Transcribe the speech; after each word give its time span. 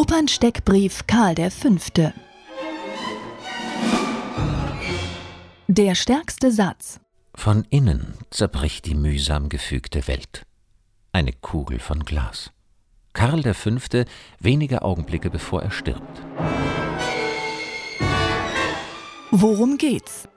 Opernsteckbrief 0.00 1.08
Karl 1.08 1.34
V. 1.50 2.12
Der 5.66 5.94
stärkste 5.96 6.52
Satz. 6.52 7.00
Von 7.34 7.66
innen 7.70 8.14
zerbricht 8.30 8.86
die 8.86 8.94
mühsam 8.94 9.48
gefügte 9.48 10.06
Welt. 10.06 10.46
Eine 11.10 11.32
Kugel 11.32 11.80
von 11.80 12.04
Glas. 12.04 12.52
Karl 13.12 13.42
V. 13.52 13.70
wenige 14.38 14.82
Augenblicke 14.82 15.30
bevor 15.30 15.62
er 15.64 15.72
stirbt. 15.72 16.22
Worum 19.32 19.78
geht's? 19.78 20.28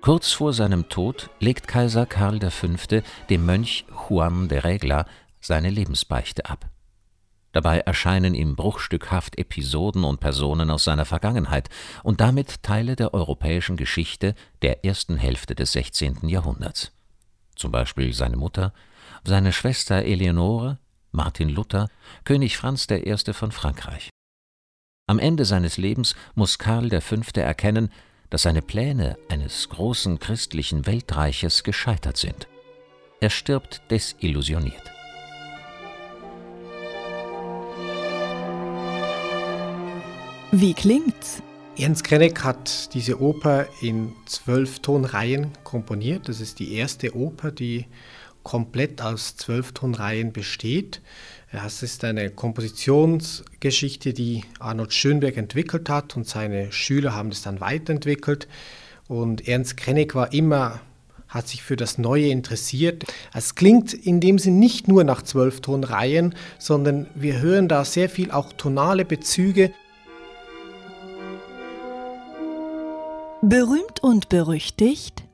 Kurz 0.00 0.32
vor 0.32 0.54
seinem 0.54 0.88
Tod 0.88 1.28
legt 1.40 1.68
Kaiser 1.68 2.06
Karl 2.06 2.40
V. 2.50 2.68
dem 3.28 3.44
Mönch 3.44 3.84
Juan 4.08 4.48
de 4.48 4.60
Regla 4.60 5.04
seine 5.42 5.68
Lebensbeichte 5.68 6.46
ab. 6.46 6.70
Dabei 7.52 7.80
erscheinen 7.80 8.34
ihm 8.34 8.54
bruchstückhaft 8.54 9.38
Episoden 9.38 10.04
und 10.04 10.20
Personen 10.20 10.70
aus 10.70 10.84
seiner 10.84 11.04
Vergangenheit 11.04 11.68
und 12.04 12.20
damit 12.20 12.62
Teile 12.62 12.94
der 12.94 13.12
europäischen 13.12 13.76
Geschichte 13.76 14.34
der 14.62 14.84
ersten 14.84 15.16
Hälfte 15.16 15.54
des 15.54 15.72
16. 15.72 16.28
Jahrhunderts. 16.28 16.92
Zum 17.56 17.72
Beispiel 17.72 18.12
seine 18.12 18.36
Mutter, 18.36 18.72
seine 19.24 19.52
Schwester 19.52 19.96
Eleonore, 20.04 20.78
Martin 21.10 21.48
Luther, 21.48 21.88
König 22.24 22.56
Franz 22.56 22.86
I. 22.88 23.16
von 23.32 23.50
Frankreich. 23.50 24.10
Am 25.08 25.18
Ende 25.18 25.44
seines 25.44 25.76
Lebens 25.76 26.14
muss 26.36 26.58
Karl 26.58 27.00
V. 27.00 27.16
erkennen, 27.34 27.90
dass 28.30 28.42
seine 28.42 28.62
Pläne 28.62 29.18
eines 29.28 29.68
großen 29.68 30.20
christlichen 30.20 30.86
Weltreiches 30.86 31.64
gescheitert 31.64 32.16
sind. 32.16 32.46
Er 33.20 33.30
stirbt 33.30 33.82
desillusioniert. 33.90 34.99
Wie 40.52 40.74
klingt's? 40.74 41.44
Ernst 41.78 42.02
Krenek 42.02 42.42
hat 42.42 42.92
diese 42.94 43.22
Oper 43.22 43.68
in 43.80 44.12
zwölf 44.26 44.80
Tonreihen 44.80 45.52
komponiert. 45.62 46.28
Das 46.28 46.40
ist 46.40 46.58
die 46.58 46.74
erste 46.74 47.14
Oper, 47.14 47.52
die 47.52 47.86
komplett 48.42 49.00
aus 49.00 49.36
zwölf 49.36 49.70
Tonreihen 49.70 50.32
besteht. 50.32 51.02
Es 51.52 51.84
ist 51.84 52.02
eine 52.02 52.30
Kompositionsgeschichte, 52.30 54.12
die 54.12 54.42
Arnold 54.58 54.92
Schönberg 54.92 55.36
entwickelt 55.36 55.88
hat 55.88 56.16
und 56.16 56.26
seine 56.26 56.72
Schüler 56.72 57.14
haben 57.14 57.30
das 57.30 57.42
dann 57.42 57.60
weiterentwickelt. 57.60 58.48
Und 59.06 59.46
Ernst 59.46 59.76
Krennig 59.76 60.16
war 60.16 60.32
immer, 60.32 60.80
hat 61.28 61.46
sich 61.46 61.62
für 61.62 61.76
das 61.76 61.96
Neue 61.96 62.26
interessiert. 62.26 63.04
Es 63.32 63.54
klingt 63.54 63.94
in 63.94 64.18
dem 64.18 64.40
Sinn 64.40 64.58
nicht 64.58 64.88
nur 64.88 65.04
nach 65.04 65.22
Zwölftonreihen, 65.22 66.34
sondern 66.58 67.06
wir 67.14 67.40
hören 67.40 67.68
da 67.68 67.84
sehr 67.84 68.08
viel 68.08 68.32
auch 68.32 68.52
tonale 68.52 69.04
Bezüge. 69.04 69.72
Berühmt 73.42 74.02
und 74.02 74.28
berüchtigt 74.28 75.24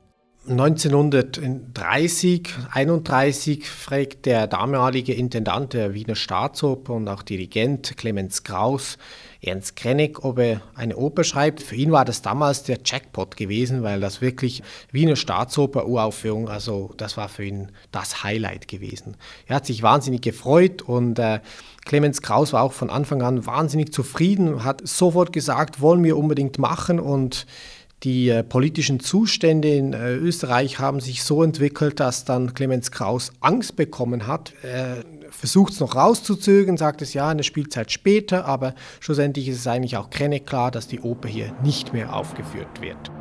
1930, 0.49 2.47
31 2.71 3.69
fragt 3.69 4.25
der 4.25 4.47
damalige 4.47 5.13
Intendant 5.13 5.73
der 5.73 5.93
Wiener 5.93 6.15
Staatsoper 6.15 6.93
und 6.93 7.09
auch 7.09 7.21
Dirigent 7.21 7.97
Clemens 7.97 8.43
Kraus 8.43 8.97
Ernst 9.41 9.75
Krennig, 9.75 10.23
ob 10.23 10.39
er 10.39 10.61
eine 10.73 10.95
Oper 10.95 11.25
schreibt. 11.25 11.61
Für 11.61 11.75
ihn 11.75 11.91
war 11.91 12.05
das 12.05 12.21
damals 12.21 12.63
der 12.63 12.79
Jackpot 12.83 13.35
gewesen, 13.35 13.83
weil 13.83 13.99
das 13.99 14.21
wirklich 14.21 14.63
Wiener 14.91 15.17
Staatsoper 15.17 15.85
Uraufführung, 15.85 16.47
also 16.49 16.93
das 16.97 17.17
war 17.17 17.27
für 17.29 17.43
ihn 17.43 17.71
das 17.91 18.23
Highlight 18.23 18.67
gewesen. 18.69 19.17
Er 19.47 19.57
hat 19.57 19.65
sich 19.65 19.83
wahnsinnig 19.83 20.21
gefreut 20.21 20.81
und 20.81 21.19
äh, 21.19 21.41
Clemens 21.85 22.21
Kraus 22.21 22.53
war 22.53 22.63
auch 22.63 22.73
von 22.73 22.89
Anfang 22.89 23.21
an 23.21 23.45
wahnsinnig 23.45 23.93
zufrieden, 23.93 24.63
hat 24.63 24.81
sofort 24.87 25.33
gesagt, 25.33 25.81
wollen 25.81 26.03
wir 26.03 26.17
unbedingt 26.17 26.57
machen 26.57 26.99
und 26.99 27.45
die 28.03 28.29
äh, 28.29 28.43
politischen 28.43 28.99
Zustände 28.99 29.69
in 29.69 29.93
äh, 29.93 30.13
Österreich 30.13 30.79
haben 30.79 30.99
sich 30.99 31.23
so 31.23 31.41
entwickelt, 31.41 31.99
dass 31.99 32.25
dann 32.25 32.53
Clemens 32.53 32.91
Kraus 32.91 33.31
Angst 33.39 33.75
bekommen 33.75 34.27
hat. 34.27 34.53
Er 34.61 35.03
versucht 35.31 35.73
es 35.73 35.79
noch 35.79 35.95
rauszuzögern, 35.95 36.77
sagt 36.77 37.01
es 37.01 37.13
ja, 37.13 37.27
eine 37.29 37.43
Spielzeit 37.43 37.91
später, 37.91 38.45
aber 38.45 38.75
schlussendlich 38.99 39.47
ist 39.47 39.57
es 39.57 39.67
eigentlich 39.67 39.97
auch 39.97 40.09
klar, 40.09 40.69
dass 40.71 40.87
die 40.87 40.99
Oper 40.99 41.27
hier 41.27 41.53
nicht 41.63 41.91
mehr 41.93 42.13
aufgeführt 42.13 42.81
wird. 42.81 43.11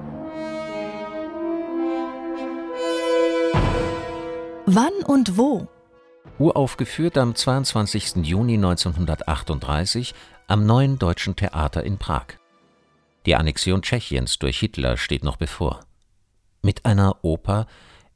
Wann 4.67 4.93
und 5.07 5.39
wo? 5.39 5.69
Uraufgeführt 6.39 7.17
am 7.17 7.35
22. 7.35 8.17
Juni 8.27 8.55
1938 8.55 10.13
am 10.49 10.67
Neuen 10.67 10.99
Deutschen 10.99 11.35
Theater 11.35 11.83
in 11.83 11.99
Prag. 11.99 12.27
Die 13.27 13.35
Annexion 13.35 13.83
Tschechiens 13.83 14.39
durch 14.39 14.61
Hitler 14.61 14.97
steht 14.97 15.25
noch 15.25 15.37
bevor. 15.37 15.81
Mit 16.63 16.87
einer 16.87 17.25
Oper, 17.25 17.67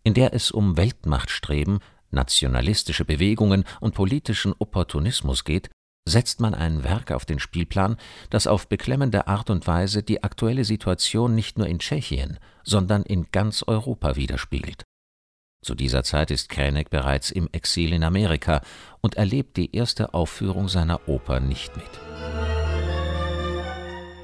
in 0.04 0.14
der 0.14 0.34
es 0.34 0.52
um 0.52 0.76
Weltmachtstreben, 0.76 1.80
nationalistische 2.12 3.04
Bewegungen 3.04 3.64
und 3.80 3.94
politischen 3.94 4.54
Opportunismus 4.56 5.44
geht, 5.44 5.68
setzt 6.08 6.40
man 6.40 6.54
ein 6.54 6.84
Werk 6.84 7.10
auf 7.10 7.24
den 7.24 7.40
Spielplan, 7.40 7.96
das 8.30 8.46
auf 8.46 8.68
beklemmende 8.68 9.26
Art 9.26 9.50
und 9.50 9.66
Weise 9.66 10.02
die 10.04 10.22
aktuelle 10.22 10.64
Situation 10.64 11.34
nicht 11.34 11.58
nur 11.58 11.66
in 11.66 11.80
Tschechien, 11.80 12.38
sondern 12.62 13.02
in 13.02 13.26
ganz 13.32 13.64
Europa 13.66 14.14
widerspiegelt. 14.14 14.84
Zu 15.62 15.74
dieser 15.74 16.04
Zeit 16.04 16.30
ist 16.30 16.48
Kränek 16.48 16.88
bereits 16.88 17.30
im 17.30 17.48
Exil 17.52 17.92
in 17.92 18.04
Amerika 18.04 18.62
und 19.00 19.16
erlebt 19.16 19.56
die 19.56 19.74
erste 19.74 20.14
Aufführung 20.14 20.68
seiner 20.68 21.08
Oper 21.08 21.40
nicht 21.40 21.76
mit. 21.76 22.39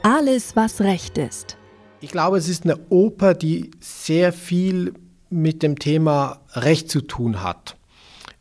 Alles, 0.09 0.55
was 0.55 0.83
recht 0.83 1.19
ist. 1.19 1.57
Ich 2.01 2.13
glaube, 2.13 2.39
es 2.39 2.49
ist 2.49 2.63
eine 2.63 2.79
Oper, 2.91 3.35
die 3.35 3.73
sehr 3.81 4.33
viel 4.33 4.95
mit 5.31 5.65
dem 5.65 5.81
Thema 5.81 6.43
Recht 6.53 6.89
zu 6.89 7.01
tun 7.01 7.43
hat. 7.43 7.77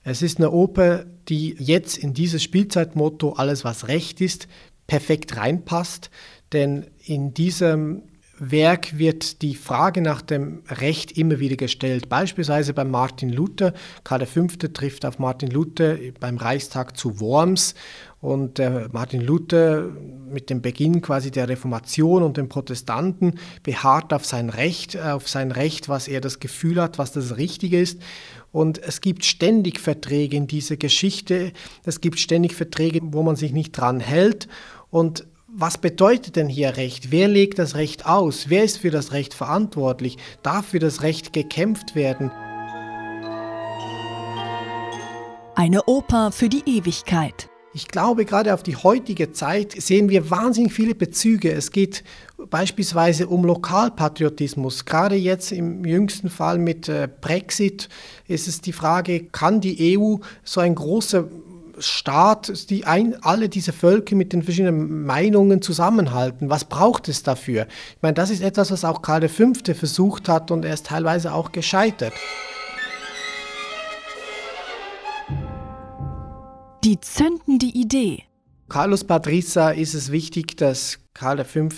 Es 0.03 0.21
ist 0.21 0.37
eine 0.37 0.51
Oper, 0.51 1.05
die 1.27 1.55
jetzt 1.57 1.97
in 1.97 2.13
dieses 2.13 2.43
Spielzeitmotto 2.43 3.33
Alles, 3.33 3.63
was 3.63 3.87
recht 3.87 4.21
ist, 4.21 4.47
perfekt 4.85 5.37
reinpasst, 5.37 6.11
denn 6.53 6.85
in 7.03 7.33
diesem 7.33 8.03
Werk 8.37 8.97
wird 8.97 9.41
die 9.41 9.55
Frage 9.55 10.01
nach 10.01 10.21
dem 10.21 10.61
Recht 10.67 11.17
immer 11.17 11.39
wieder 11.39 11.55
gestellt. 11.55 12.09
Beispielsweise 12.09 12.73
bei 12.73 12.83
Martin 12.83 13.29
Luther. 13.29 13.73
Karl 14.03 14.25
V. 14.25 14.47
trifft 14.73 15.05
auf 15.05 15.19
Martin 15.19 15.49
Luther 15.49 15.97
beim 16.19 16.37
Reichstag 16.37 16.97
zu 16.97 17.19
Worms 17.19 17.75
und 18.19 18.59
äh, 18.59 18.87
Martin 18.91 19.21
Luther 19.21 19.89
mit 20.29 20.49
dem 20.49 20.61
Beginn 20.61 21.01
quasi 21.01 21.31
der 21.31 21.47
Reformation 21.47 22.23
und 22.23 22.37
den 22.37 22.49
Protestanten 22.49 23.35
beharrt 23.63 24.13
auf 24.13 24.25
sein 24.25 24.49
Recht, 24.49 24.97
auf 24.99 25.29
sein 25.29 25.51
Recht, 25.51 25.87
was 25.89 26.07
er 26.07 26.21
das 26.21 26.39
Gefühl 26.39 26.81
hat, 26.81 26.97
was 26.97 27.11
das 27.11 27.37
Richtige 27.37 27.79
ist. 27.79 28.01
Und 28.51 28.81
es 28.81 29.01
gibt 29.01 29.25
ständig 29.25 29.79
Verträge 29.79 30.35
in 30.35 30.47
dieser 30.47 30.77
Geschichte. 30.77 31.51
Es 31.83 32.01
gibt 32.01 32.19
ständig 32.19 32.55
Verträge, 32.55 32.99
wo 33.01 33.21
man 33.21 33.35
sich 33.35 33.51
nicht 33.51 33.73
dran 33.73 33.99
hält. 33.99 34.47
Und 34.89 35.27
was 35.57 35.77
bedeutet 35.77 36.35
denn 36.35 36.49
hier 36.49 36.75
Recht? 36.75 37.11
Wer 37.11 37.29
legt 37.29 37.59
das 37.59 37.75
Recht 37.75 38.05
aus? 38.05 38.49
Wer 38.49 38.65
ist 38.65 38.79
für 38.79 38.91
das 38.91 39.13
Recht 39.13 39.33
verantwortlich? 39.33 40.17
Darf 40.43 40.67
für 40.67 40.79
das 40.79 41.01
Recht 41.01 41.31
gekämpft 41.31 41.95
werden? 41.95 42.29
Eine 45.55 45.83
Oper 45.85 46.33
für 46.33 46.49
die 46.49 46.63
Ewigkeit. 46.65 47.49
Ich 47.73 47.87
glaube, 47.87 48.25
gerade 48.25 48.53
auf 48.53 48.63
die 48.63 48.75
heutige 48.75 49.31
Zeit 49.31 49.71
sehen 49.71 50.09
wir 50.09 50.29
wahnsinnig 50.29 50.73
viele 50.73 50.95
Bezüge. 50.95 51.51
Es 51.51 51.71
geht 51.71 52.03
beispielsweise 52.49 53.27
um 53.27 53.45
Lokalpatriotismus. 53.45 54.83
Gerade 54.83 55.15
jetzt 55.15 55.53
im 55.53 55.85
jüngsten 55.85 56.29
Fall 56.29 56.57
mit 56.57 56.89
äh, 56.89 57.07
Brexit 57.21 57.87
ist 58.27 58.49
es 58.49 58.59
die 58.59 58.73
Frage, 58.73 59.25
kann 59.25 59.61
die 59.61 59.97
EU 59.97 60.17
so 60.43 60.59
ein 60.59 60.75
großer 60.75 61.27
Staat, 61.79 62.69
die 62.69 62.85
ein, 62.85 63.21
alle 63.21 63.49
diese 63.49 63.73
Völker 63.73 64.15
mit 64.15 64.33
den 64.33 64.43
verschiedenen 64.43 65.05
Meinungen 65.05 65.61
zusammenhalten. 65.61 66.49
Was 66.49 66.65
braucht 66.65 67.09
es 67.09 67.23
dafür? 67.23 67.67
Ich 67.95 68.01
meine, 68.01 68.13
das 68.13 68.29
ist 68.29 68.41
etwas, 68.41 68.71
was 68.71 68.85
auch 68.85 69.01
Karl 69.01 69.27
V. 69.27 69.53
versucht 69.73 70.29
hat 70.29 70.51
und 70.51 70.65
er 70.65 70.73
ist 70.73 70.87
teilweise 70.87 71.33
auch 71.33 71.51
gescheitert. 71.51 72.13
Die 76.83 76.99
zündende 76.99 77.65
Idee. 77.65 78.23
Carlos 78.67 79.03
Padrissa 79.03 79.69
ist 79.69 79.93
es 79.93 80.11
wichtig, 80.11 80.57
dass 80.57 80.97
Karl 81.13 81.45
V. 81.45 81.69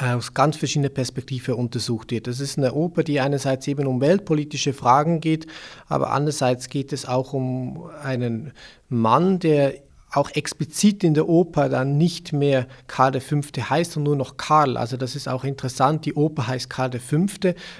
aus 0.00 0.32
ganz 0.32 0.56
verschiedenen 0.56 0.92
Perspektiven 0.92 1.54
untersucht 1.54 2.12
wird. 2.12 2.26
Das 2.26 2.40
ist 2.40 2.56
eine 2.56 2.72
Oper, 2.72 3.04
die 3.04 3.20
einerseits 3.20 3.68
eben 3.68 3.86
um 3.86 4.00
weltpolitische 4.00 4.72
Fragen 4.72 5.20
geht, 5.20 5.46
aber 5.86 6.12
andererseits 6.12 6.70
geht 6.70 6.94
es 6.94 7.04
auch 7.06 7.34
um 7.34 7.90
einen 8.02 8.52
Mann, 8.88 9.38
der 9.38 9.74
auch 10.12 10.30
explizit 10.30 11.04
in 11.04 11.12
der 11.12 11.28
Oper 11.28 11.68
dann 11.68 11.98
nicht 11.98 12.32
mehr 12.32 12.68
Karl 12.86 13.20
V. 13.20 13.40
heißt, 13.58 13.92
sondern 13.92 14.16
nur 14.16 14.16
noch 14.16 14.36
Karl. 14.38 14.78
Also 14.78 14.96
das 14.96 15.16
ist 15.16 15.28
auch 15.28 15.44
interessant. 15.44 16.06
Die 16.06 16.14
Oper 16.14 16.46
heißt 16.46 16.70
Karl 16.70 16.98
V., 16.98 17.18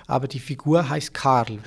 aber 0.07 0.29
die 0.29 0.41
Figur 0.41 0.91
heißt 0.91 1.15
Karl. 1.15 1.61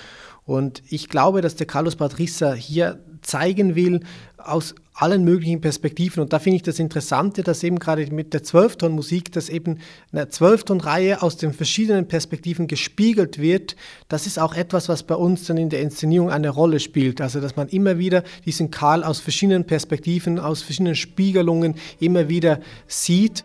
Und 0.45 0.83
ich 0.89 1.09
glaube, 1.09 1.41
dass 1.41 1.55
der 1.55 1.67
Carlos 1.67 1.95
Padrissa 1.95 2.53
hier 2.53 2.99
zeigen 3.27 3.75
will 3.75 4.01
aus 4.37 4.75
allen 4.93 5.23
möglichen 5.23 5.61
Perspektiven. 5.61 6.21
Und 6.21 6.33
da 6.33 6.39
finde 6.39 6.55
ich 6.55 6.63
das 6.63 6.79
Interessante, 6.79 7.43
dass 7.43 7.63
eben 7.63 7.77
gerade 7.77 8.07
mit 8.11 8.33
der 8.33 8.43
Zwölfton-Musik, 8.43 9.31
dass 9.31 9.49
eben 9.49 9.79
eine 10.11 10.29
Zwölfton-Reihe 10.29 11.21
aus 11.21 11.37
den 11.37 11.53
verschiedenen 11.53 12.07
Perspektiven 12.07 12.67
gespiegelt 12.67 13.39
wird. 13.39 13.75
Das 14.07 14.25
ist 14.25 14.39
auch 14.39 14.55
etwas, 14.55 14.89
was 14.89 15.03
bei 15.03 15.15
uns 15.15 15.45
dann 15.45 15.57
in 15.57 15.69
der 15.69 15.81
Inszenierung 15.81 16.31
eine 16.31 16.49
Rolle 16.49 16.79
spielt. 16.79 17.21
Also, 17.21 17.39
dass 17.41 17.55
man 17.55 17.67
immer 17.67 17.99
wieder 17.99 18.23
diesen 18.45 18.71
Karl 18.71 19.03
aus 19.03 19.19
verschiedenen 19.19 19.65
Perspektiven, 19.65 20.39
aus 20.39 20.63
verschiedenen 20.63 20.95
Spiegelungen 20.95 21.75
immer 21.99 22.29
wieder 22.29 22.59
sieht. 22.87 23.43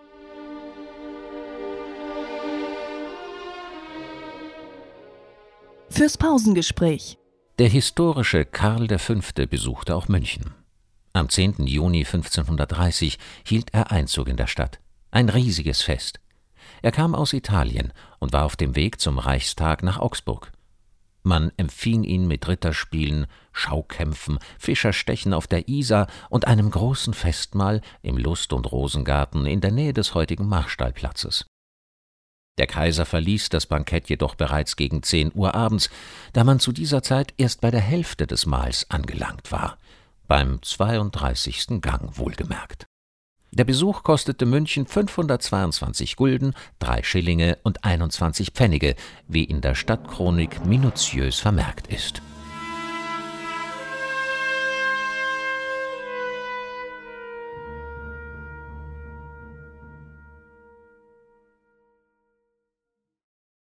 Fürs 5.90 6.16
Pausengespräch. 6.16 7.18
Der 7.62 7.70
historische 7.70 8.44
Karl 8.44 8.88
V. 8.98 9.20
besuchte 9.48 9.94
auch 9.94 10.08
München. 10.08 10.52
Am 11.12 11.28
10. 11.28 11.64
Juni 11.68 11.98
1530 11.98 13.20
hielt 13.44 13.72
er 13.72 13.92
Einzug 13.92 14.26
in 14.26 14.36
der 14.36 14.48
Stadt. 14.48 14.80
Ein 15.12 15.28
riesiges 15.28 15.80
Fest. 15.80 16.18
Er 16.82 16.90
kam 16.90 17.14
aus 17.14 17.32
Italien 17.32 17.92
und 18.18 18.32
war 18.32 18.46
auf 18.46 18.56
dem 18.56 18.74
Weg 18.74 19.00
zum 19.00 19.20
Reichstag 19.20 19.84
nach 19.84 20.00
Augsburg. 20.00 20.50
Man 21.22 21.52
empfing 21.56 22.02
ihn 22.02 22.26
mit 22.26 22.48
Ritterspielen, 22.48 23.28
Schaukämpfen, 23.52 24.40
Fischerstechen 24.58 25.32
auf 25.32 25.46
der 25.46 25.68
Isar 25.68 26.08
und 26.30 26.48
einem 26.48 26.68
großen 26.68 27.14
Festmahl 27.14 27.80
im 28.02 28.18
Lust- 28.18 28.52
und 28.52 28.72
Rosengarten 28.72 29.46
in 29.46 29.60
der 29.60 29.70
Nähe 29.70 29.92
des 29.92 30.14
heutigen 30.14 30.48
Marstallplatzes. 30.48 31.46
Der 32.58 32.66
Kaiser 32.66 33.06
verließ 33.06 33.48
das 33.48 33.66
Bankett 33.66 34.08
jedoch 34.08 34.34
bereits 34.34 34.76
gegen 34.76 35.02
zehn 35.02 35.32
Uhr 35.34 35.54
abends, 35.54 35.90
da 36.32 36.44
man 36.44 36.60
zu 36.60 36.72
dieser 36.72 37.02
Zeit 37.02 37.32
erst 37.38 37.60
bei 37.60 37.70
der 37.70 37.80
Hälfte 37.80 38.26
des 38.26 38.46
Mahls 38.46 38.90
angelangt 38.90 39.50
war 39.52 39.78
beim 40.32 40.62
32. 40.62 41.82
Gang 41.82 42.16
wohlgemerkt. 42.16 42.86
Der 43.50 43.64
Besuch 43.64 44.02
kostete 44.02 44.46
München 44.46 44.86
522 44.86 46.16
Gulden, 46.16 46.54
3 46.78 47.02
Schillinge 47.02 47.58
und 47.64 47.84
21 47.84 48.52
Pfennige, 48.52 48.94
wie 49.28 49.44
in 49.44 49.60
der 49.60 49.74
Stadtchronik 49.74 50.64
minutiös 50.64 51.38
vermerkt 51.38 51.88
ist 51.88 52.22